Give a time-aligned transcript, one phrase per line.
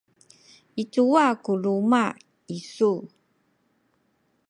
[0.81, 2.03] i cuwa ku luma’
[2.57, 2.93] isu?